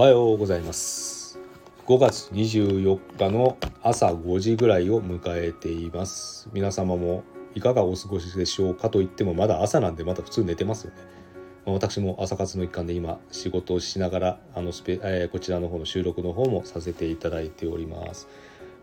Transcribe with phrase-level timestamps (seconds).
[0.00, 1.38] はようございます。
[1.86, 6.48] 5月24日の朝5時ぐらいを迎えています。
[6.54, 7.22] 皆様も
[7.54, 10.96] いかがお過ごしでしょうかと言ってもまだ朝なんでまだ普通寝てますよね。
[11.66, 18.26] 私も朝活の一環で今仕事をしながらあのスペ、えー、こちらの方の収録の方もさせていただいております。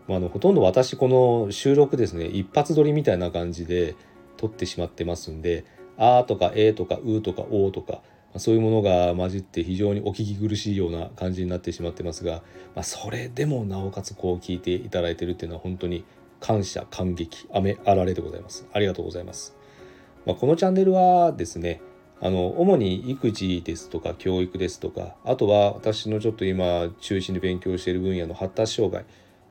[0.06, 3.96] まあ、のほとんど私この収録ですね一発撮りみたいな感じで
[4.36, 5.64] 撮ってしまってますんで
[5.98, 8.02] 「あ」とか「え」とか「う」とか「お」とか
[8.36, 12.42] そういうものが混じって非常にお聞き苦しいような感じになってしまってますが、
[12.74, 16.04] まあ、それでもなおかつこう聞いていただいてるっていうのは本当に
[16.40, 18.66] 感謝感激雨あられでございます。
[18.72, 19.56] ありがとうございます、
[20.26, 21.80] まあ、このチャンネルはですね
[22.20, 29.04] あの主に育児ですとか教育ですとかあとは私のちょっと今中心に勉強している分野の発達障害。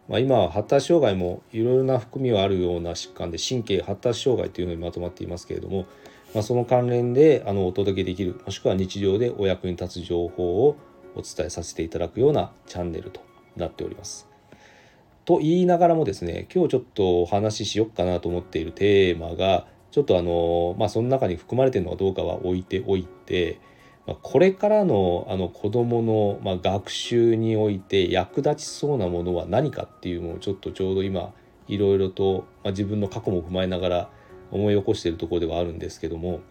[0.07, 5.85] まあ、今は発達障害もいろいろな含みはあるような疾患で神経発達障害というのにまとまっていますけれども、
[6.37, 10.77] まあ、その関連であのお届けできるもしくは日常でお役に立つ情報を
[11.15, 13.21] お伝えさせていただくようなチャンネルと
[13.55, 14.27] なっております。
[15.25, 23.59] と言いながらもですね今日ちょっとお話ししよっかなと思っているテーマがちょっとあのまあその中に含まれてるのかどうかは置いておいて
[24.05, 31.33] まこれからのあの子どもの、まあ、学習において役立ちそうなものは何かっていうのをちょっとちょうど今
[31.67, 34.09] いろいろと、まあ、自分の過去も踏まえながら
[34.51, 36.41] 思い起こしているところではあるんですけども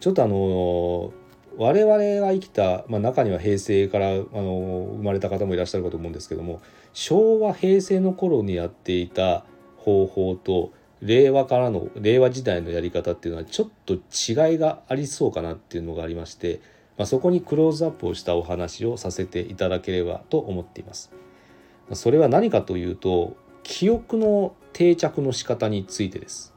[0.00, 1.12] ちょっとあの
[1.56, 6.60] 我々が生きた、まあ、中には平成からあの生まれた方もいらっしゃるかと思うんですけども
[6.92, 9.44] 昭和平成の頃にやっていた
[9.76, 16.60] 方法と令和からの令和時代のやり方っていうのはちょっと違いがありそうかなっていうのがありまして、
[16.96, 21.12] まあ、そこにクローズアップをしたお話をさせていただければと思っています。
[21.92, 26.54] それは何かというと記憶の定着の仕方についてです。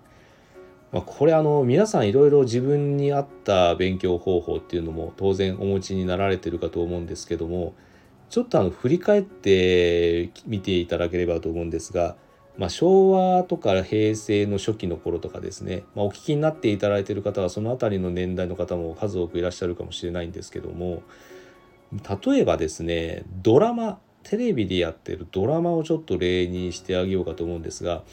[0.92, 7.74] まあ、これあの皆さんいろいろ自分に合った勉強方法っていうのも当然お持ちになられてるかと思うんですけども
[8.30, 12.16] ちょっとあの振り返ってみていただければと思うんですが、
[12.58, 21.04] まあ、昭和とか平成の初期の頃とかですね、まあ、お聞きになっていただいている方はその辺りの年代の方も数多くいらっしゃるかもしれないんですけども
[22.26, 28.04] 例えばですねドラマテレビでやってるドラマをちょっと例にしてあげようかと思うんですが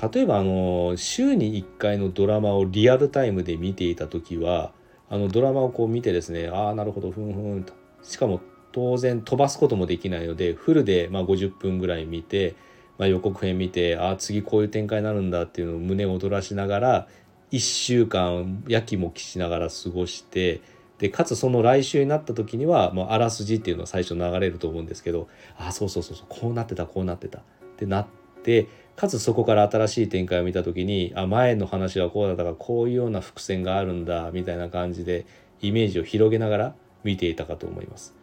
[0.00, 4.72] 例えばあの週に1回のドラマをリアルタイムで見ていた時は
[5.08, 7.72] あのドラマをこう見てですねああなるほどふんふんと。
[8.02, 8.40] しかも
[8.72, 12.54] 当然飛ばすこともできないのでフルでま50分ぐらい見て、
[12.98, 17.08] まあ、予告編見てああ次こういう展開になるんだっていうのを胸を躍らしながら
[17.52, 20.60] 1週間やきもきしながら過ごして
[20.98, 27.42] でかつその来週になった時にはもうあらすじっていうのは最初流れると思うんですけどああそうそうそうそうこうなってたこうなってたっ
[27.76, 28.06] てなっ
[28.42, 35.26] てかつそこから新しい展開を見た時にあ前の話はこうだったからこういうような伏線があるんだみたいな感じで
[35.60, 36.74] イメージを広げながら
[37.04, 38.14] 見ていたかと思います。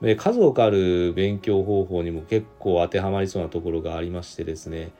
[0.00, 4.92] で数多くある勉強方法にも結構当てはまりそうなところがありましてですね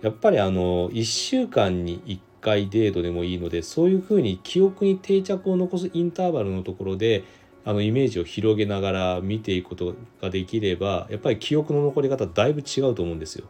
[0.00, 7.24] やっぱりあの1週間に1回程度でもいいのでそういうふうに記憶に定着を残すインターバルのところで
[7.66, 13.44] あのイメージを広げながら見ていくことができればやっぱり記憶の残り方だいぶ違うと思うんですよ。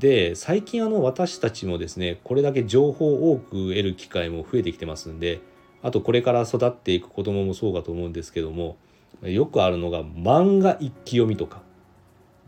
[0.00, 5.42] で最近あの私たちもですねこれだけ情報を多く得る機会も増えてきてますんで
[5.82, 8.78] あとこれから育っていく子供もそうかと思うんですけども
[9.20, 11.60] よくあるのが漫画一気読みとか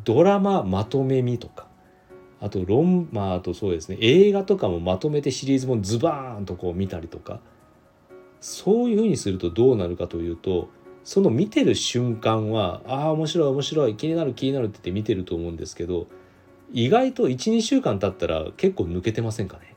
[0.02, 1.66] ドラマまとめ見とか
[2.40, 7.40] あとロンまああとそうですね映画とかもまとめてシリーズもズバーンとこう見たりとか
[8.40, 10.70] そういうふうにするとどうなるかというと
[11.04, 16.06] その見てる瞬間はああ面白い面白い気になる気になるって言って見てると思うんですけど
[16.72, 19.74] 意外と12週間経ったら結構抜けてませんかね？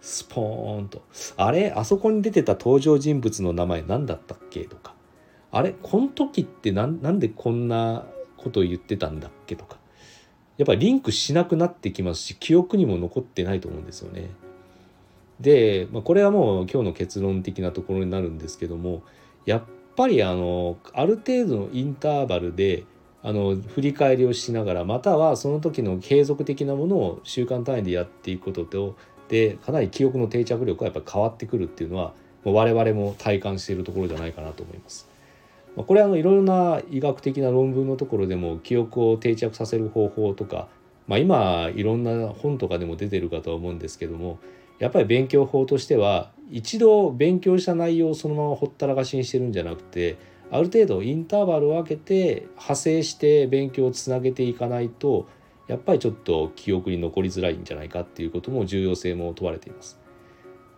[0.00, 1.02] スポーンと。
[1.36, 4.94] あれあそこに出てた登場人物の名前何だったっけとか。
[5.50, 8.06] あれこの時ってなんでこんな
[8.36, 9.78] こと言ってたんだっけとか。
[10.56, 14.30] やっぱりリンクしなくなってきますし記憶にも残ってないと思うんですよね。
[15.40, 19.02] で、まあ、これはもう今日の結論的なところになるんですけども
[19.46, 19.62] やっ
[19.94, 22.84] ぱりあのある程度のインターバルで
[23.22, 28.96] あの振り返りをしながらまたはその時の継続的なものを習慣単位でやっていくことと
[29.28, 32.12] でかなり記憶の定着力がやっぱ変わってくるっていうのは
[32.44, 35.08] もう我々も体感しているところじゃないかなと思います。
[35.76, 40.66] これはいろいろな医学的な論文のところでも記憶を定着させる方法とか、
[41.06, 44.40] まあ、今いろんな本とかでも出てるかとは思うんですけども
[44.80, 50.16] やっぱり勉強法としては一度勉強した内容をそのままほったらかしにしてるんじゃなくて
[50.50, 55.28] ある程度インターバルを空けて派生して勉強をつなげていかないと
[55.66, 59.98] やっぱりちょっと記憶に残りづらいんじゃないかっていうことも重要性も問われています。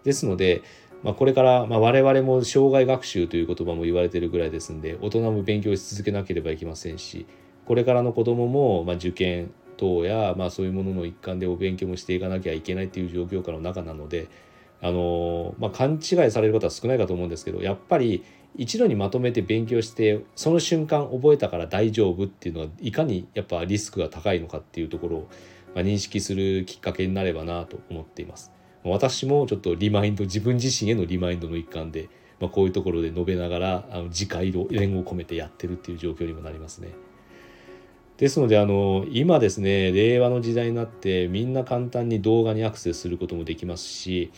[0.03, 0.63] ですので
[1.03, 7.27] まあ、これから、まあ、我々も障害学習という言葉も言われてるぐらいですんで大人も勉強し続けなければいけませんし
[7.65, 14.29] これからの子どもも、まあ、受験等や、まあ、そういうものの一環でお勉強もしていかなきゃいけないっていう状況下の中なので
[14.83, 18.23] あの、まあ、勘違いされる方は少ないかと思うんですけどやっぱり
[18.57, 25.29] 一度にまとめて勉強してその瞬間覚えたから大丈夫っていうのはいかにやっぱリスクが高いのかっていうところを、
[25.75, 28.53] ま、認識するきっかけになればなと思っています。
[28.83, 32.09] 私もちょっとリマインド自分自身へのリマインドの一環で、
[32.41, 36.89] まあ、こういうところで述べながらあの次回を連を込めてやってるっていう状況にもなりますね。
[38.17, 44.31] ですのであの今ですね令和の時代になってみんな簡単に動画にアクセスすることもできますし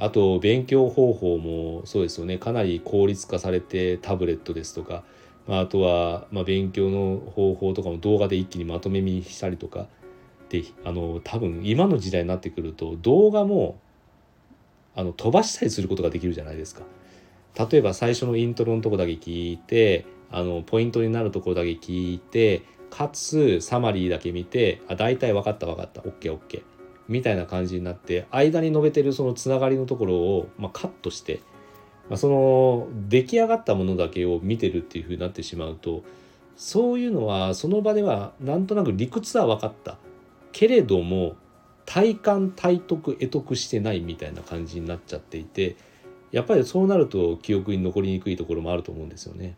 [0.00, 2.38] あと勉強方法もそうですよね。
[2.38, 5.04] かなり効率化されてタブレットですとか、
[5.46, 9.86] まあ、あとはま勉強の方法とかも動画で一気にまとめ見したりとか。
[10.48, 13.78] であの多分今の時代になってくると動画も
[14.96, 16.82] あの飛ばしたりすることができるじゃないですか。
[17.70, 26.00] 例えば最初のイントロのとこだけ聞いてあのポイントになるところだけ聞いてかつサマリーだけ見てあ大体分かった分かった。
[26.00, 26.62] OKOK
[27.10, 31.40] みたいな感じになって間に述べてるそのつながりのところを、まあ、カットして、
[32.08, 36.04] まあ、その出来上がったものだけを見てるっていうふうになってしまうと
[36.56, 39.96] そういうのはその場ではなんとなく理屈は分かった
[40.52, 41.34] けれども
[41.84, 45.74] 体感体得得得してないみたいな感じになっちゃっていて
[46.30, 49.56] やっぱりそうなると記憶に残りにくいところもあると思うんですよね。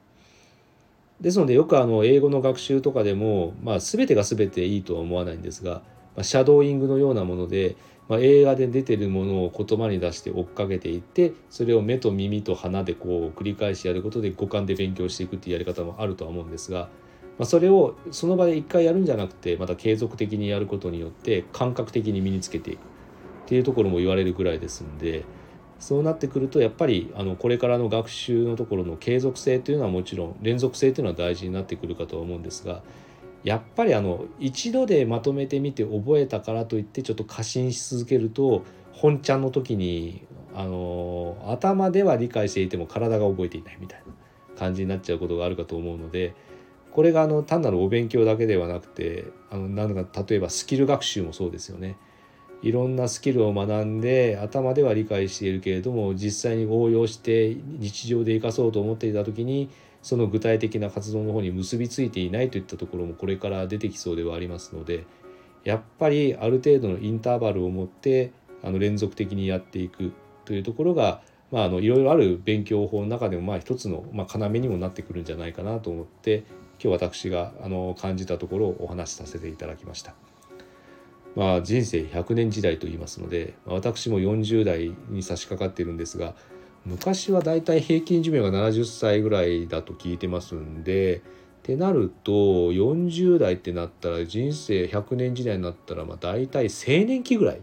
[1.20, 5.82] ですのでよくあの英語の学習とかでも、まあ、全てが全ていいとは思わないんですが
[6.16, 7.76] まシャドーイングのようなもので、
[8.08, 16.88] ま、映画で出てるものを言葉に出して追っかけていってそれを目と耳と鼻でこう繰り返しやることで五感で勉強していくっていうやり方もあるとは思うんですが、
[17.38, 22.82] ま、それをその場で一回やるんじゃなくてまた継続的にやることによって感覚的に身につけていくっ
[23.46, 25.24] ていうところも言われるぐらいですんで。
[25.82, 32.82] そうなってくるとやっぱりあのこれからの学習のところの継続性というのはもちろん連続性というのは大事になってくるかとは思うんですが
[33.44, 40.24] やっぱりあの一度でまとめてみて覚えたからといってちょっと過信し続けると本ちゃんの時に
[40.54, 44.12] あの頭では理解していても体が覚えていないみたいな
[44.58, 46.34] 感じになっちゃうことがあるかと思うので
[46.92, 51.96] これがあの単なるお勉強だけではなくてあのなんか例えばスキル学習もそうですよね。
[52.62, 59.68] いろんなスキルを学んで頭では理解しているけれども実際に応用して日常で生かそうと思っていた時に
[60.02, 65.04] その具体的な活動の方に結びついていないといったところもこれから出てきそうではありますので
[65.64, 68.32] やっぱりある程度のインターバルを持って
[68.62, 70.12] あの連続的にやっていく
[70.44, 76.44] というところが、まあ、あのいろいろある勉強法の中でもまあ一つの、まあ、要にもなってくるんじゃないかなと思って
[76.82, 80.14] 今日私があの感じたところをお話しさせていただきました。
[81.34, 86.34] まあ、人生100年時代と言いますので私も40代に差し掛かっているんですが
[86.84, 91.20] 昔はだいたい平均寿命が70歳ぐらいだと聞いてますんでっ
[91.62, 97.60] てなると40代ってなったら人生100年時代になったらまあ大体青年期ぐらい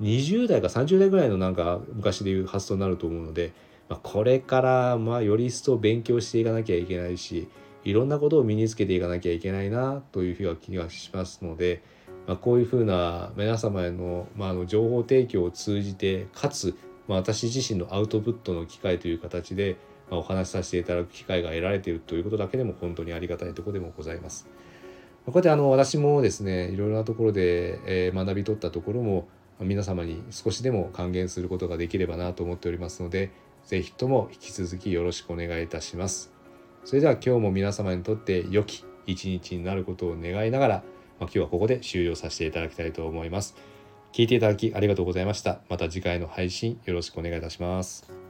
[0.00, 3.52] 20代か30代ぐらいのなんか昔でいう発想になると思うので、
[3.88, 7.48] まあ、これからまあより一層勉強していかなきゃいけないし
[7.84, 11.82] いろんなことを身につけていかなきゃいけないなという気がしますので、
[12.28, 16.76] まあ、こういうふうな皆様への,、まあ、の情報提供を通じてかつ
[17.08, 19.76] まあ、私自身のアウトプットの機会という形で、
[20.10, 24.46] まあ、お話しさせていただく機会が得られているということだけでも本当にありがたいところでもございます。
[25.26, 29.28] こうやってあの私もですねいろいろなところで、え学び取ったところも
[29.60, 33.30] 皆様に少しでも還元することができればなと思っておりますので
[33.64, 36.32] 是非とも引き続きよろしくお願いいたします。
[36.84, 40.84] それでは今日も皆様にとって良き一日になることを願いながら、まあ、
[41.24, 43.56] 今日はここで終了させていただきたいと思います。
[44.12, 45.60] 聞いていただきありがとうございました。
[45.68, 48.27] また次回の配信よろしくお願いいたします。